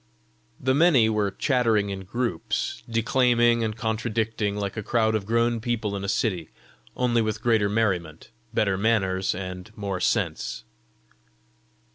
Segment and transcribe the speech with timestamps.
[0.59, 5.95] The many were chattering in groups, declaiming and contradicting, like a crowd of grown people
[5.95, 6.49] in a city,
[6.95, 10.63] only with greater merriment, better manners, and more sense.